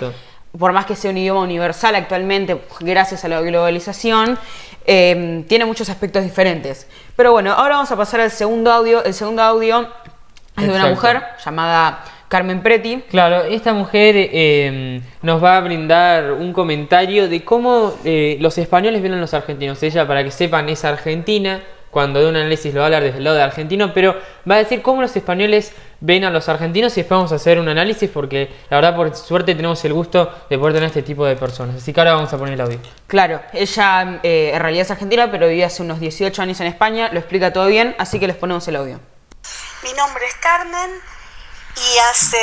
Por 0.57 0.71
más 0.73 0.85
que 0.85 0.95
sea 0.95 1.11
un 1.11 1.17
idioma 1.17 1.41
universal 1.41 1.95
actualmente, 1.95 2.61
gracias 2.79 3.25
a 3.25 3.27
la 3.27 3.41
globalización, 3.41 4.37
em, 4.85 5.43
tiene 5.43 5.65
muchos 5.65 5.89
aspectos 5.89 6.23
diferentes. 6.23 6.87
Pero 7.15 7.31
bueno, 7.31 7.51
ahora 7.51 7.75
vamos 7.75 7.91
a 7.91 7.95
pasar 7.95 8.21
al 8.21 8.31
segundo 8.31 8.71
audio. 8.71 9.03
El 9.03 9.13
segundo 9.13 9.41
audio 9.41 9.87
es 10.57 10.67
de 10.67 10.73
una 10.73 10.87
mujer 10.87 11.21
llamada 11.43 12.03
Carmen 12.27 12.61
Preti. 12.61 13.03
Claro, 13.09 13.43
esta 13.43 13.73
mujer 13.73 14.15
em, 14.31 15.01
nos 15.21 15.43
va 15.43 15.57
a 15.57 15.61
brindar 15.61 16.31
un 16.33 16.51
comentario 16.53 17.29
de 17.29 17.43
cómo 17.43 17.93
eh, 18.03 18.37
los 18.39 18.57
españoles 18.57 19.01
ven 19.01 19.13
a 19.13 19.17
los 19.17 19.33
argentinos. 19.33 19.81
Ella, 19.83 20.07
para 20.07 20.23
que 20.23 20.31
sepan, 20.31 20.67
es 20.69 20.83
argentina, 20.83 21.61
cuando 21.97 22.19
de 22.19 22.29
un 22.29 22.35
análisis 22.35 22.71
lo 22.75 22.81
va 22.81 22.85
a 22.85 22.87
hablar 22.89 23.01
desde 23.01 23.17
el 23.17 23.23
lado 23.23 23.37
de 23.37 23.41
argentino, 23.41 23.91
pero 23.91 24.15
va 24.47 24.53
a 24.53 24.57
decir 24.59 24.83
cómo 24.83 25.01
los 25.01 25.15
españoles 25.15 25.73
ven 25.99 26.25
a 26.25 26.29
los 26.29 26.47
argentinos 26.47 26.93
y 26.95 27.01
después 27.01 27.17
vamos 27.17 27.31
a 27.31 27.37
hacer 27.37 27.57
un 27.57 27.67
análisis 27.69 28.07
porque 28.07 28.55
la 28.69 28.77
verdad 28.77 28.95
por 28.95 29.15
suerte 29.15 29.55
tenemos 29.55 29.83
el 29.83 29.93
gusto 29.93 30.31
de 30.47 30.59
poder 30.59 30.75
tener 30.75 30.89
este 30.89 31.01
tipo 31.01 31.25
de 31.25 31.35
personas. 31.35 31.77
Así 31.77 31.93
que 31.93 31.99
ahora 31.99 32.13
vamos 32.13 32.31
a 32.31 32.37
poner 32.37 32.53
el 32.53 32.61
audio. 32.61 32.79
Claro, 33.07 33.41
ella 33.51 34.19
eh, 34.21 34.51
en 34.53 34.61
realidad 34.61 34.85
es 34.85 34.91
argentina, 34.91 35.31
pero 35.31 35.47
vive 35.47 35.65
hace 35.65 35.81
unos 35.81 35.99
18 35.99 36.39
años 36.39 36.59
en 36.59 36.67
España, 36.67 37.09
lo 37.11 37.17
explica 37.17 37.51
todo 37.51 37.65
bien, 37.65 37.95
así 37.97 38.19
que 38.19 38.27
les 38.27 38.35
ponemos 38.35 38.67
el 38.67 38.75
audio. 38.75 38.99
Mi 39.81 39.91
nombre 39.93 40.23
es 40.23 40.35
Carmen 40.35 41.01
y 41.77 41.97
hace 42.11 42.37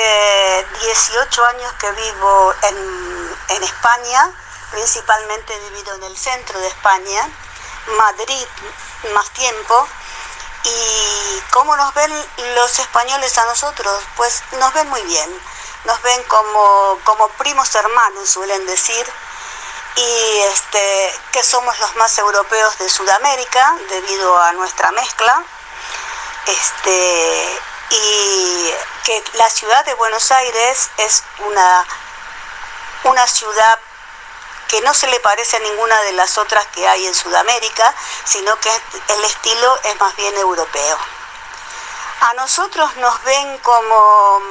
18 0.84 1.44
años 1.44 1.72
que 1.80 1.86
vivo 1.92 2.54
en, 2.70 3.56
en 3.56 3.62
España, 3.62 4.34
principalmente 4.72 5.52
he 5.54 5.70
vivido 5.70 5.94
en 5.94 6.10
el 6.10 6.16
centro 6.16 6.58
de 6.58 6.66
España 6.66 7.30
Madrid 7.86 8.46
más 9.14 9.30
tiempo. 9.30 9.88
¿Y 10.64 11.40
cómo 11.50 11.76
nos 11.76 11.92
ven 11.94 12.12
los 12.54 12.78
españoles 12.78 13.36
a 13.38 13.44
nosotros? 13.46 14.02
Pues 14.16 14.42
nos 14.52 14.72
ven 14.72 14.88
muy 14.88 15.02
bien, 15.02 15.30
nos 15.84 16.00
ven 16.02 16.22
como, 16.24 16.98
como 17.04 17.28
primos 17.30 17.74
hermanos, 17.74 18.30
suelen 18.30 18.64
decir. 18.66 19.06
y 19.96 20.38
este, 20.52 21.14
que 21.32 21.42
somos 21.42 21.78
los 21.78 21.94
más 21.96 22.18
europeos 22.18 22.78
de 22.78 22.88
Sudamérica 22.88 23.76
debido 23.90 24.36
a 24.42 24.52
nuestra 24.52 24.90
mezcla. 24.92 25.42
Este, 26.46 27.60
y 27.90 28.74
que 29.04 29.22
la 29.34 29.48
ciudad 29.50 29.84
de 29.84 29.94
Buenos 29.94 30.30
Aires 30.32 30.90
es 30.96 31.22
una, 31.38 31.86
una 33.04 33.26
ciudad 33.26 33.78
que 34.74 34.80
no 34.80 34.92
se 34.92 35.06
le 35.06 35.20
parece 35.20 35.56
a 35.56 35.60
ninguna 35.60 36.00
de 36.02 36.12
las 36.14 36.36
otras 36.36 36.66
que 36.74 36.84
hay 36.88 37.06
en 37.06 37.14
Sudamérica, 37.14 37.94
sino 38.24 38.58
que 38.58 38.70
el 39.06 39.24
estilo 39.24 39.78
es 39.84 40.00
más 40.00 40.16
bien 40.16 40.36
europeo. 40.36 40.98
A 42.22 42.34
nosotros 42.34 42.96
nos 42.96 43.22
ven 43.22 43.58
como 43.58 44.42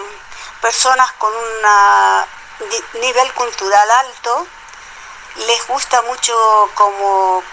personas 0.61 1.11
con 1.17 1.33
un 1.35 3.01
nivel 3.01 3.33
cultural 3.33 3.91
alto, 3.91 4.47
les 5.45 5.67
gusta 5.67 6.01
mucho 6.03 6.71
como 6.73 7.43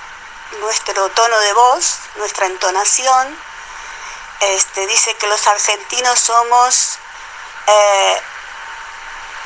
nuestro 0.60 1.08
tono 1.08 1.40
de 1.40 1.52
voz, 1.54 1.98
nuestra 2.18 2.46
entonación. 2.46 3.36
Este, 4.42 4.86
dice 4.86 5.16
que 5.16 5.26
los 5.26 5.44
argentinos 5.48 6.20
somos 6.20 6.98
eh, 7.66 8.22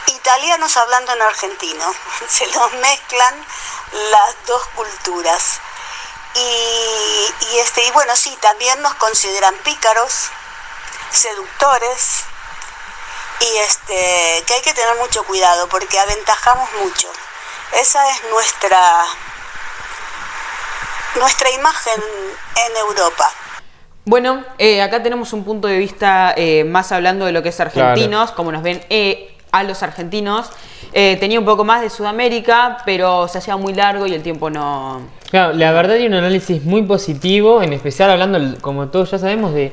italianos 0.09 0.77
hablando 0.77 1.13
en 1.13 1.23
argentino. 1.23 1.85
Se 2.29 2.47
los 2.47 2.73
mezclan 2.75 3.35
las 4.11 4.47
dos 4.47 4.67
culturas. 4.75 5.61
Y, 6.35 7.35
y, 7.53 7.59
este, 7.59 7.87
y 7.87 7.91
bueno, 7.93 8.17
sí, 8.17 8.37
también 8.41 8.83
nos 8.83 8.95
consideran 8.95 9.55
pícaros, 9.59 10.31
seductores, 11.11 12.25
y 13.41 13.57
este, 13.59 14.45
que 14.47 14.55
hay 14.55 14.63
que 14.63 14.73
tener 14.73 14.97
mucho 14.97 15.25
cuidado 15.25 15.69
porque 15.69 15.99
aventajamos 15.99 16.69
mucho. 16.83 17.09
Esa 17.81 18.09
es 18.11 18.23
nuestra, 18.31 19.05
nuestra 21.17 21.51
imagen 21.51 22.03
en 22.67 22.77
Europa. 22.77 23.31
Bueno, 24.05 24.45
eh, 24.59 24.83
acá 24.83 25.03
tenemos 25.03 25.33
un 25.33 25.45
punto 25.45 25.67
de 25.67 25.79
vista 25.79 26.35
eh, 26.37 26.65
más 26.65 26.93
hablando 26.93 27.25
de 27.25 27.33
lo 27.33 27.43
que 27.43 27.49
es 27.49 27.61
argentinos, 27.61 28.33
como 28.33 28.53
nos 28.53 28.63
ven 28.63 28.85
eh, 28.91 29.34
a 29.59 29.63
los 29.63 29.83
argentinos. 29.83 30.51
tenía 30.93 31.39
un 31.39 31.45
poco 31.45 31.65
más 31.65 31.83
de 31.83 31.91
Sudamérica, 31.91 32.79
pero 32.85 33.29
se 33.29 33.39
hacía 33.39 33.57
muy 33.57 33.75
largo 33.75 34.07
y 34.07 34.15
el 34.15 34.23
tiempo 34.23 34.51
no... 34.51 35.01
Claro, 35.31 35.53
la 35.55 35.73
verdad 35.73 35.97
hay 35.97 36.07
un 36.07 36.15
análisis 36.15 36.63
muy 36.65 36.83
positivo, 36.83 37.63
en 37.63 37.73
especial 37.73 38.11
hablando, 38.11 38.39
como 38.61 38.89
todos 38.89 39.11
ya 39.11 39.19
sabemos, 39.19 39.53
de 39.53 39.73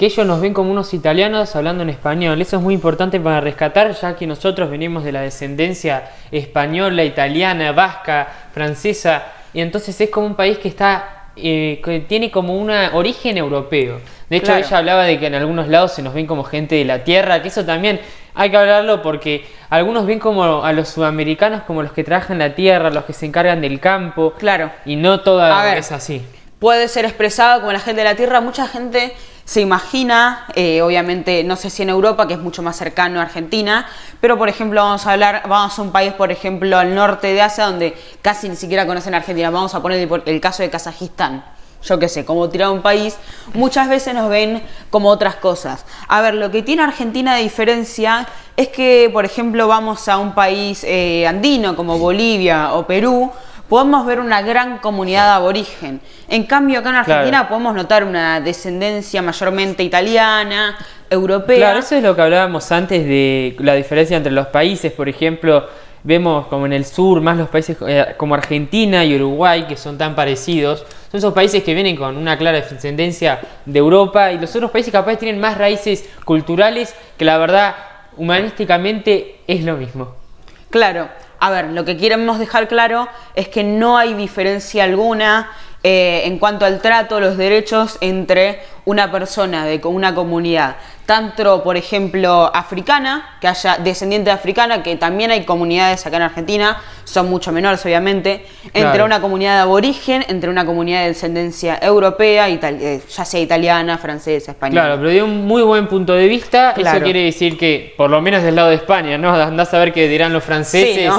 que 0.00 0.06
ellos 0.06 0.26
nos 0.26 0.40
ven 0.40 0.54
como 0.54 0.70
unos 0.70 0.94
italianos 0.94 1.54
hablando 1.56 1.82
en 1.82 1.90
español. 1.90 2.40
Eso 2.40 2.56
es 2.56 2.62
muy 2.62 2.72
importante 2.72 3.20
para 3.20 3.42
rescatar, 3.42 3.94
ya 4.00 4.16
que 4.16 4.26
nosotros 4.26 4.70
venimos 4.70 5.04
de 5.04 5.12
la 5.12 5.20
descendencia 5.20 6.10
española, 6.30 7.04
italiana, 7.04 7.72
vasca, 7.72 8.26
francesa, 8.54 9.24
y 9.52 9.60
entonces 9.60 10.00
es 10.00 10.08
como 10.08 10.26
un 10.26 10.36
país 10.36 10.56
que 10.56 10.68
está 10.68 11.26
eh, 11.36 11.80
que 11.84 12.00
tiene 12.00 12.30
como 12.30 12.56
un 12.56 12.70
origen 12.70 13.36
europeo. 13.36 14.00
De 14.30 14.36
hecho, 14.36 14.54
ella 14.54 14.78
hablaba 14.78 15.04
de 15.04 15.18
que 15.18 15.26
en 15.26 15.34
algunos 15.34 15.68
lados 15.68 15.92
se 15.92 16.02
nos 16.02 16.14
ven 16.14 16.26
como 16.26 16.44
gente 16.44 16.76
de 16.76 16.84
la 16.84 17.04
tierra, 17.04 17.42
que 17.42 17.48
eso 17.48 17.64
también 17.64 18.00
hay 18.34 18.50
que 18.50 18.56
hablarlo 18.56 19.02
porque 19.02 19.44
algunos 19.68 20.06
ven 20.06 20.20
como 20.20 20.64
a 20.64 20.72
los 20.72 20.88
sudamericanos 20.88 21.62
como 21.62 21.82
los 21.82 21.92
que 21.92 22.04
trabajan 22.04 22.38
la 22.38 22.54
tierra, 22.54 22.90
los 22.90 23.04
que 23.04 23.12
se 23.12 23.26
encargan 23.26 23.60
del 23.60 23.80
campo. 23.80 24.34
Claro. 24.38 24.70
Y 24.86 24.96
no 24.96 25.20
toda 25.20 25.76
es 25.76 25.90
así. 25.92 26.24
Puede 26.60 26.88
ser 26.88 27.06
expresado 27.06 27.60
como 27.60 27.72
la 27.72 27.80
gente 27.80 28.02
de 28.02 28.04
la 28.04 28.14
tierra. 28.14 28.40
Mucha 28.40 28.68
gente 28.68 29.14
se 29.44 29.60
imagina, 29.60 30.46
eh, 30.54 30.80
obviamente, 30.80 31.42
no 31.42 31.56
sé 31.56 31.70
si 31.70 31.82
en 31.82 31.88
Europa, 31.88 32.28
que 32.28 32.34
es 32.34 32.40
mucho 32.40 32.62
más 32.62 32.76
cercano 32.76 33.18
a 33.18 33.24
Argentina, 33.24 33.88
pero 34.20 34.38
por 34.38 34.48
ejemplo 34.48 34.80
vamos 34.80 35.06
a 35.06 35.12
hablar, 35.12 35.42
vamos 35.48 35.76
a 35.76 35.82
un 35.82 35.90
país, 35.90 36.12
por 36.12 36.30
ejemplo, 36.30 36.78
al 36.78 36.94
norte 36.94 37.32
de 37.32 37.42
Asia, 37.42 37.64
donde 37.64 37.96
casi 38.22 38.48
ni 38.48 38.54
siquiera 38.54 38.86
conocen 38.86 39.14
a 39.14 39.16
Argentina. 39.16 39.50
Vamos 39.50 39.74
a 39.74 39.82
poner 39.82 40.08
el, 40.26 40.40
caso 40.40 40.62
de 40.62 40.70
Kazajistán. 40.70 41.42
Yo 41.82 41.98
qué 41.98 42.08
sé, 42.08 42.24
como 42.24 42.48
tirar 42.48 42.70
un 42.70 42.82
país, 42.82 43.16
muchas 43.54 43.88
veces 43.88 44.14
nos 44.14 44.28
ven 44.28 44.62
como 44.90 45.08
otras 45.08 45.36
cosas. 45.36 45.86
A 46.08 46.20
ver, 46.20 46.34
lo 46.34 46.50
que 46.50 46.62
tiene 46.62 46.82
Argentina 46.82 47.36
de 47.36 47.42
diferencia 47.42 48.26
es 48.56 48.68
que, 48.68 49.08
por 49.12 49.24
ejemplo, 49.24 49.66
vamos 49.66 50.06
a 50.08 50.18
un 50.18 50.34
país 50.34 50.84
eh, 50.84 51.26
andino 51.26 51.76
como 51.76 51.98
Bolivia 51.98 52.74
o 52.74 52.86
Perú, 52.86 53.32
podemos 53.70 54.04
ver 54.04 54.18
una 54.18 54.42
gran 54.42 54.78
comunidad 54.78 55.32
aborigen. 55.32 56.00
En 56.28 56.42
cambio, 56.44 56.80
acá 56.80 56.90
en 56.90 56.96
Argentina 56.96 57.48
podemos 57.48 57.74
notar 57.74 58.04
una 58.04 58.40
descendencia 58.40 59.22
mayormente 59.22 59.84
italiana, 59.84 60.76
europea. 61.08 61.56
Claro, 61.56 61.78
eso 61.78 61.94
es 61.94 62.02
lo 62.02 62.16
que 62.16 62.22
hablábamos 62.22 62.70
antes 62.72 63.04
de 63.04 63.56
la 63.60 63.74
diferencia 63.74 64.16
entre 64.16 64.32
los 64.32 64.48
países. 64.48 64.92
Por 64.92 65.08
ejemplo, 65.08 65.68
vemos 66.02 66.46
como 66.46 66.66
en 66.66 66.72
el 66.72 66.84
sur 66.84 67.20
más 67.20 67.36
los 67.36 67.48
países 67.48 67.76
eh, 67.86 68.14
como 68.16 68.34
Argentina 68.34 69.04
y 69.04 69.14
Uruguay, 69.14 69.64
que 69.68 69.76
son 69.76 69.98
tan 69.98 70.14
parecidos. 70.14 70.84
Son 71.10 71.18
esos 71.18 71.34
países 71.34 71.62
que 71.62 71.74
vienen 71.74 71.96
con 71.96 72.16
una 72.16 72.38
clara 72.38 72.60
descendencia 72.60 73.40
de 73.66 73.78
Europa 73.78 74.32
y 74.32 74.38
los 74.38 74.54
otros 74.54 74.70
países 74.70 74.92
capaz 74.92 75.16
tienen 75.16 75.40
más 75.40 75.58
raíces 75.58 76.08
culturales 76.24 76.94
que 77.16 77.24
la 77.24 77.38
verdad 77.38 77.74
humanísticamente 78.16 79.40
es 79.46 79.64
lo 79.64 79.76
mismo. 79.76 80.14
Claro, 80.70 81.08
a 81.40 81.50
ver, 81.50 81.66
lo 81.66 81.84
que 81.84 81.96
queremos 81.96 82.38
dejar 82.38 82.68
claro 82.68 83.08
es 83.34 83.48
que 83.48 83.64
no 83.64 83.98
hay 83.98 84.14
diferencia 84.14 84.84
alguna 84.84 85.50
eh, 85.82 86.22
en 86.26 86.38
cuanto 86.38 86.66
al 86.66 86.82
trato, 86.82 87.20
los 87.20 87.38
derechos 87.38 87.96
entre 88.02 88.60
una 88.84 89.10
persona 89.10 89.64
de 89.64 89.80
una 89.84 90.14
comunidad, 90.14 90.76
tanto 91.10 91.64
por 91.64 91.76
ejemplo 91.76 92.52
africana, 92.54 93.36
que 93.40 93.48
haya 93.48 93.78
descendiente 93.78 94.30
africana, 94.30 94.80
que 94.80 94.94
también 94.94 95.32
hay 95.32 95.44
comunidades 95.44 96.06
acá 96.06 96.18
en 96.18 96.22
Argentina, 96.22 96.80
son 97.02 97.28
mucho 97.28 97.50
menores 97.50 97.84
obviamente, 97.84 98.46
entre 98.72 99.02
una 99.02 99.20
comunidad 99.20 99.60
aborigen, 99.60 100.24
entre 100.28 100.48
una 100.48 100.64
comunidad 100.64 101.00
de 101.00 101.08
descendencia 101.08 101.80
europea, 101.82 102.48
eh, 102.48 103.02
ya 103.08 103.24
sea 103.24 103.40
italiana, 103.40 103.98
francesa, 103.98 104.52
española. 104.52 104.82
Claro, 104.82 104.98
pero 104.98 105.10
de 105.10 105.20
un 105.24 105.48
muy 105.48 105.62
buen 105.62 105.88
punto 105.88 106.12
de 106.12 106.28
vista, 106.28 106.74
eso 106.76 107.00
quiere 107.02 107.24
decir 107.24 107.58
que, 107.58 107.92
por 107.96 108.08
lo 108.08 108.20
menos 108.22 108.44
del 108.44 108.54
lado 108.54 108.68
de 108.68 108.76
España, 108.76 109.18
¿no? 109.18 109.30
Andás 109.34 109.74
a 109.74 109.80
ver 109.80 109.92
qué 109.92 110.06
dirán 110.06 110.32
los 110.32 110.44
franceses 110.44 111.12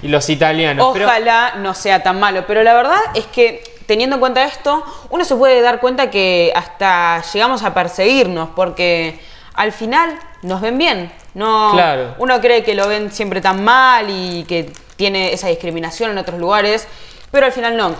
y 0.00 0.08
los 0.08 0.30
italianos. 0.30 0.96
Ojalá 0.96 1.56
no 1.58 1.74
sea 1.74 2.02
tan 2.02 2.18
malo, 2.18 2.44
pero 2.46 2.62
la 2.62 2.72
verdad 2.72 3.00
es 3.14 3.26
que 3.26 3.75
teniendo 3.86 4.16
en 4.16 4.20
cuenta 4.20 4.44
esto, 4.44 4.84
uno 5.10 5.24
se 5.24 5.36
puede 5.36 5.60
dar 5.60 5.80
cuenta 5.80 6.10
que 6.10 6.52
hasta 6.54 7.22
llegamos 7.32 7.62
a 7.62 7.72
perseguirnos, 7.72 8.50
porque 8.54 9.18
al 9.54 9.72
final 9.72 10.18
nos 10.42 10.60
ven 10.60 10.78
bien. 10.78 11.12
No, 11.34 11.74
Uno 12.18 12.40
cree 12.40 12.62
que 12.64 12.74
lo 12.74 12.88
ven 12.88 13.12
siempre 13.12 13.40
tan 13.40 13.62
mal 13.62 14.06
y 14.08 14.44
que 14.44 14.72
tiene 14.96 15.32
esa 15.32 15.48
discriminación 15.48 16.10
en 16.10 16.18
otros 16.18 16.38
lugares, 16.38 16.88
pero 17.30 17.46
al 17.46 17.52
final 17.52 17.76
no. 17.76 17.94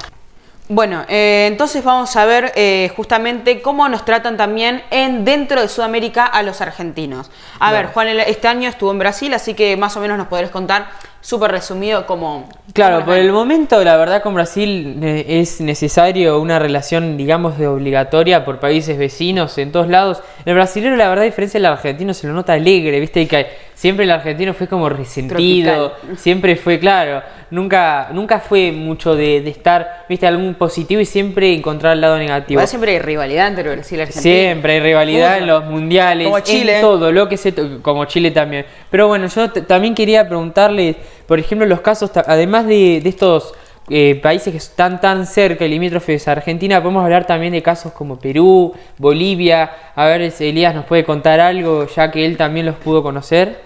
Bueno, 0.68 1.04
eh, 1.08 1.46
entonces 1.46 1.84
vamos 1.84 2.16
a 2.16 2.24
ver 2.24 2.52
eh, 2.56 2.90
justamente 2.96 3.62
cómo 3.62 3.88
nos 3.88 4.04
tratan 4.04 4.36
también 4.36 4.82
en 4.90 5.24
dentro 5.24 5.60
de 5.60 5.68
Sudamérica 5.68 6.26
a 6.26 6.42
los 6.42 6.60
argentinos. 6.60 7.30
A 7.60 7.70
ver, 7.70 7.86
Juan 7.86 8.08
este 8.08 8.48
año 8.48 8.68
estuvo 8.68 8.90
en 8.90 8.98
Brasil, 8.98 9.32
así 9.32 9.54
que 9.54 9.76
más 9.76 9.96
o 9.96 10.00
menos 10.00 10.18
nos 10.18 10.26
podrás 10.26 10.50
contar 10.50 10.88
súper 11.26 11.50
resumido 11.50 12.06
como... 12.06 12.49
Claro, 12.73 13.04
por 13.04 13.16
el 13.16 13.33
momento 13.33 13.83
la 13.83 13.97
verdad 13.97 14.23
con 14.23 14.35
Brasil 14.35 15.00
es 15.02 15.61
necesario 15.61 16.40
una 16.40 16.61
relación, 16.61 17.16
digamos, 17.16 17.59
de 17.59 17.66
obligatoria 17.66 18.45
por 18.45 18.61
países 18.61 18.97
vecinos 18.97 19.59
en 19.59 19.73
todos 19.73 19.88
lados. 19.88 20.23
El 20.45 20.54
brasileño 20.54 20.95
la 20.95 21.09
verdad 21.09 21.23
a 21.23 21.26
diferencia 21.26 21.59
del 21.59 21.66
argentino 21.66 22.14
se 22.14 22.28
lo 22.28 22.33
nota 22.33 22.52
alegre, 22.52 23.00
viste, 23.00 23.26
que 23.26 23.47
siempre 23.75 24.04
el 24.04 24.11
argentino 24.12 24.54
fue 24.54 24.68
como 24.68 24.88
resentido, 24.88 25.95
siempre 26.16 26.54
fue, 26.54 26.78
claro, 26.78 27.23
nunca, 27.50 28.09
nunca 28.12 28.38
fue 28.38 28.71
mucho 28.71 29.16
de, 29.16 29.38
estar, 29.49 30.04
viste, 30.09 30.26
algún 30.26 30.54
positivo 30.54 31.00
y 31.00 31.06
siempre 31.06 31.52
encontrar 31.52 31.95
el 31.95 32.02
lado 32.02 32.18
negativo. 32.18 32.64
siempre 32.66 32.92
hay 32.92 32.99
rivalidad 33.00 33.49
entre 33.49 33.71
Brasil 33.75 33.99
y 33.99 34.02
Argentina. 34.02 34.23
Siempre 34.23 34.75
hay 34.75 34.80
rivalidad 34.80 35.38
en 35.38 35.47
los 35.47 35.64
mundiales, 35.64 36.26
como 36.26 36.40
Chile. 36.40 36.76
en 36.76 36.80
todo, 36.83 37.11
lo 37.11 37.28
que 37.28 37.37
se, 37.37 37.52
como 37.83 38.04
Chile 38.04 38.30
también. 38.30 38.64
Pero 38.90 39.09
bueno, 39.09 39.26
yo 39.26 39.50
también 39.50 39.95
quería 39.95 40.26
preguntarle 40.26 40.97
por 41.26 41.38
ejemplo, 41.38 41.66
los 41.66 41.80
casos, 41.80 42.11
además 42.14 42.66
de, 42.66 42.99
estos 42.99 43.54
eh, 43.88 44.18
países 44.23 44.52
que 44.52 44.59
están 44.59 45.00
tan 45.00 45.26
cerca 45.26 45.64
y 45.64 45.68
limítrofes 45.68 46.28
a 46.28 46.33
Argentina, 46.33 46.80
podemos 46.80 47.04
hablar 47.04 47.26
también 47.26 47.52
de 47.52 47.62
casos 47.62 47.92
como 47.92 48.18
Perú, 48.18 48.75
Bolivia. 48.99 49.71
A 49.95 50.06
ver, 50.06 50.33
Elías 50.38 50.75
nos 50.75 50.85
puede 50.85 51.04
contar 51.04 51.40
algo, 51.40 51.87
ya 51.87 52.11
que 52.11 52.25
él 52.25 52.37
también 52.37 52.66
los 52.66 52.76
pudo 52.76 53.02
conocer. 53.02 53.61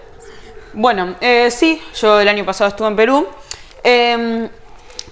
Bueno, 0.73 1.15
eh, 1.19 1.51
sí, 1.51 1.81
yo 1.99 2.19
el 2.19 2.27
año 2.27 2.45
pasado 2.45 2.69
estuve 2.69 2.87
en 2.87 2.95
Perú. 2.95 3.27
Em, 3.83 4.47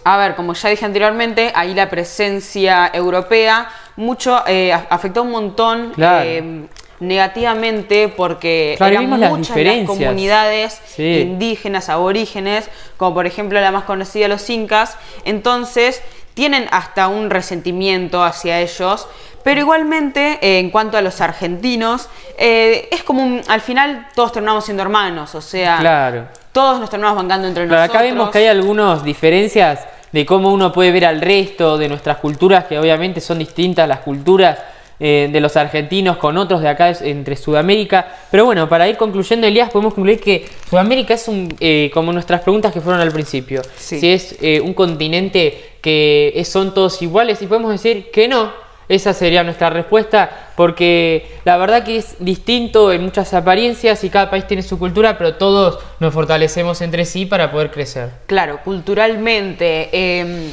a 0.04 0.18
ver, 0.18 0.36
como 0.36 0.54
ya 0.54 0.70
dije 0.70 0.86
anteriormente, 0.86 1.52
ahí 1.54 1.74
la 1.74 1.90
presencia 1.90 2.90
europea 2.94 3.70
mucho 3.98 4.42
eh, 4.48 4.72
afectó 4.72 5.24
un 5.24 5.32
montón. 5.32 5.94
Em, 5.98 6.68
negativamente 7.00 8.10
porque 8.10 8.78
eran 8.80 9.10
muchas 9.10 9.58
las, 9.58 9.88
comunidades 9.88 10.82
indígenas, 10.98 11.90
aborígenes, 11.90 12.70
como 12.98 13.14
por 13.14 13.26
ejemplo 13.26 13.60
la 13.62 13.72
más 13.72 13.86
conocida, 13.86 14.28
los 14.28 14.50
incas, 14.50 14.98
entonces 15.26 16.02
tienen 16.34 16.68
hasta 16.72 17.08
un 17.08 17.30
resentimiento 17.30 18.24
hacia 18.24 18.60
ellos, 18.60 19.08
pero 19.44 19.62
igualmente 19.62 20.40
eh, 20.42 20.60
en 20.60 20.70
cuanto 20.70 20.98
a 20.98 21.02
los 21.02 21.22
argentinos, 21.22 22.10
eh, 22.38 22.88
es 22.92 23.04
como 23.04 23.42
al 23.48 23.62
final 23.62 24.08
todos 24.16 24.34
terminamos 24.34 24.66
siendo 24.66 24.84
hermanos, 24.84 25.36
o 25.36 25.42
sea, 25.42 25.78
claro. 25.80 26.28
todos 26.52 26.80
nos 26.80 26.90
terminamos 26.90 27.18
bancando 27.18 27.48
entre 27.48 27.66
Claro, 27.66 27.82
nosotros. 27.82 28.02
acá 28.02 28.04
vemos 28.04 28.30
que 28.32 28.38
hay 28.40 28.48
algunas 28.48 29.04
diferencias 29.04 29.86
de 30.12 30.26
cómo 30.26 30.52
uno 30.52 30.72
puede 30.72 30.92
ver 30.92 31.06
al 31.06 31.22
resto 31.22 31.78
de 31.78 31.88
nuestras 31.88 32.18
culturas, 32.18 32.66
que 32.66 32.80
obviamente 32.80 33.22
son 33.22 33.40
distintas 33.40 33.88
las 33.88 34.00
culturas 34.00 34.58
eh, 35.00 35.30
de 35.32 35.40
los 35.40 35.56
argentinos 35.56 36.18
con 36.18 36.38
otros 36.38 36.62
de 36.62 36.68
acá 36.70 36.90
entre 37.02 37.36
Sudamérica. 37.36 38.08
Pero 38.32 38.46
bueno, 38.46 38.68
para 38.68 38.88
ir 38.88 38.98
concluyendo, 38.98 39.48
Elías, 39.48 39.70
podemos 39.72 39.94
concluir 39.94 40.20
que 40.20 40.46
Sudamérica 40.70 41.14
es 41.14 41.28
un, 41.28 41.56
eh, 41.60 41.90
como 41.94 42.12
nuestras 42.12 42.42
preguntas 42.42 42.74
que 42.74 42.82
fueron 42.82 43.02
al 43.02 43.12
principio, 43.12 43.62
Sí. 43.78 44.00
si 44.00 44.12
es 44.12 44.36
eh, 44.42 44.60
un 44.62 44.74
continente 44.74 45.72
que 45.82 46.34
es- 46.36 46.50
son 46.50 46.74
todos 46.74 47.02
iguales 47.02 47.42
y 47.42 47.48
podemos 47.48 47.72
decir 47.72 48.12
que 48.12 48.28
no. 48.28 48.68
Esa 48.90 49.14
sería 49.14 49.44
nuestra 49.44 49.70
respuesta, 49.70 50.50
porque 50.56 51.28
la 51.46 51.58
verdad 51.58 51.84
que 51.84 51.98
es 51.98 52.16
distinto 52.18 52.92
en 52.92 53.04
muchas 53.04 53.36
apariencias 53.36 54.04
y 54.04 54.10
cada 54.10 54.32
país 54.32 54.48
tiene 54.48 54.64
su 54.64 54.80
cultura, 54.80 55.16
pero 55.16 55.36
todos 55.36 55.78
nos 56.00 56.12
fortalecemos 56.12 56.82
entre 56.82 57.06
sí 57.06 57.28
para 57.28 57.52
poder 57.52 57.70
crecer. 57.70 58.10
Claro, 58.26 58.62
culturalmente 58.64 59.90
eh, 59.92 60.52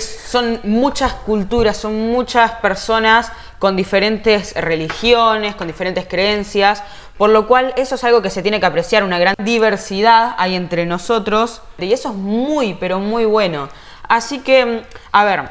son 0.00 0.60
muchas 0.64 1.14
culturas, 1.14 1.76
son 1.76 2.10
muchas 2.10 2.52
personas 2.52 3.32
con 3.58 3.76
diferentes 3.76 4.54
religiones, 4.54 5.54
con 5.54 5.66
diferentes 5.66 6.06
creencias, 6.06 6.82
por 7.16 7.30
lo 7.30 7.48
cual 7.48 7.72
eso 7.76 7.96
es 7.96 8.04
algo 8.04 8.22
que 8.22 8.30
se 8.30 8.42
tiene 8.42 8.60
que 8.60 8.66
apreciar, 8.66 9.02
una 9.02 9.18
gran 9.18 9.34
diversidad 9.38 10.34
hay 10.38 10.54
entre 10.54 10.86
nosotros 10.86 11.62
y 11.78 11.92
eso 11.92 12.10
es 12.10 12.14
muy, 12.14 12.74
pero 12.74 13.00
muy 13.00 13.24
bueno. 13.24 13.68
Así 14.08 14.38
que, 14.40 14.84
a 15.12 15.24
ver, 15.24 15.50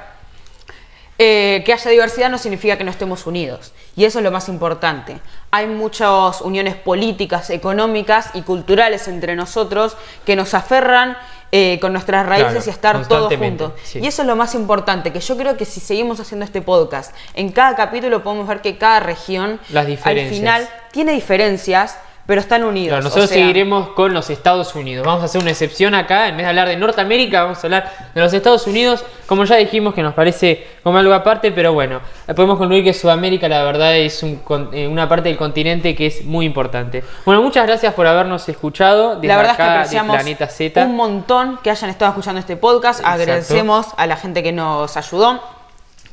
eh, 1.19 1.63
que 1.65 1.73
haya 1.73 1.89
diversidad 1.89 2.29
no 2.29 2.37
significa 2.37 2.77
que 2.77 2.83
no 2.83 2.91
estemos 2.91 3.25
unidos. 3.25 3.73
Y 3.95 4.05
eso 4.05 4.19
es 4.19 4.23
lo 4.23 4.31
más 4.31 4.47
importante. 4.49 5.19
Hay 5.49 5.65
muchas 5.65 6.41
uniones 6.41 6.75
políticas, 6.75 7.49
económicas 7.49 8.29
y 8.35 8.43
culturales 8.43 9.07
entre 9.07 9.35
nosotros 9.35 9.97
que 10.25 10.35
nos 10.35 10.53
aferran 10.53 11.17
eh, 11.51 11.79
con 11.79 11.93
nuestras 11.93 12.25
raíces 12.25 12.51
Claro, 12.51 12.65
y 12.65 12.69
estar 12.69 13.07
todos 13.07 13.33
juntos. 13.35 13.73
sí. 13.83 13.99
Y 13.99 14.07
eso 14.07 14.21
es 14.23 14.27
lo 14.27 14.35
más 14.35 14.53
importante, 14.55 15.13
que 15.13 15.19
yo 15.19 15.37
creo 15.37 15.55
que 15.55 15.65
si 15.65 15.79
seguimos 15.79 16.19
haciendo 16.19 16.43
este 16.45 16.61
podcast, 16.61 17.15
en 17.33 17.51
cada 17.51 17.75
capítulo 17.75 18.21
podemos 18.23 18.47
ver 18.47 18.61
que 18.61 18.77
cada 18.77 18.99
región 18.99 19.59
Las 19.69 19.87
al 20.05 20.19
final 20.27 20.67
tiene 20.91 21.13
diferencias, 21.13 21.97
pero 22.27 22.41
están 22.41 22.63
unidos. 22.65 22.89
Claro, 22.89 23.01
O 23.01 23.03
nosotros 23.05 23.29
sea, 23.29 23.37
seguiremos 23.39 23.89
con 23.89 24.13
los 24.13 24.29
Estados 24.29 24.75
Unidos. 24.75 25.05
Vamos 25.05 25.23
a 25.23 25.25
hacer 25.25 25.41
una 25.41 25.51
excepción 25.51 25.95
acá. 25.95 26.27
En 26.27 26.35
vez 26.35 26.45
de 26.45 26.49
hablar 26.49 26.67
de 26.67 26.75
Norteamérica, 26.75 27.43
vamos 27.43 27.57
a 27.57 27.67
hablar 27.67 27.91
de 28.13 28.21
los 28.21 28.33
Estados 28.33 28.67
Unidos. 28.67 29.05
Como 29.25 29.45
ya 29.45 29.55
dijimos, 29.55 29.93
que 29.93 30.03
nos 30.03 30.13
parece 30.13 30.67
como 30.83 30.97
algo 30.97 31.13
aparte, 31.13 31.51
pero 31.53 31.71
bueno, 31.73 32.01
podemos 32.27 32.57
concluir 32.57 32.83
que 32.83 32.93
Sudamérica, 32.93 33.47
la 33.47 33.63
verdad, 33.63 33.95
es 33.95 34.21
un 34.23 34.41
eh, 34.73 34.87
una 34.87 35.07
parte 35.07 35.29
del 35.29 35.37
continente 35.37 35.95
que 35.95 36.07
es 36.07 36.25
muy 36.25 36.45
importante. 36.45 37.01
Bueno, 37.25 37.41
muchas 37.41 37.65
gracias 37.65 37.93
por 37.93 38.05
habernos 38.05 38.47
escuchado. 38.49 39.15
Desde 39.15 39.27
La 39.27 39.37
verdad 39.37 39.53
es 39.53 39.57
que 39.57 39.63
apreciamos 39.63 40.15
Planeta 40.17 40.47
Z. 40.47 40.83
un 40.83 40.95
montón 40.97 41.59
que 41.63 41.71
hayan 41.71 41.89
estado 41.89 42.11
escuchando 42.11 42.39
este 42.39 42.57
podcast. 42.57 42.99
Exacto. 42.99 43.21
Agradecemos 43.21 43.87
a 43.95 44.05
la 44.05 44.17
gente 44.17 44.43
que 44.43 44.51
nos 44.51 44.97
ayudó, 44.97 45.41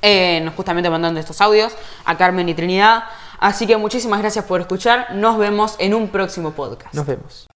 eh, 0.00 0.49
justamente 0.56 0.88
mandando 0.90 1.18
estos 1.18 1.40
audios, 1.40 1.73
a 2.04 2.16
Carmen 2.16 2.49
y 2.49 2.54
Trinidad. 2.54 3.04
Así 3.44 3.66
que 3.66 3.76
muchísimas 3.76 4.20
gracias 4.20 4.46
por 4.46 4.62
escuchar. 4.62 5.08
Nos 5.12 5.36
vemos 5.36 5.76
en 5.78 5.92
un 5.92 6.08
próximo 6.08 6.52
podcast. 6.52 6.94
Nos 6.94 7.04
vemos. 7.04 7.46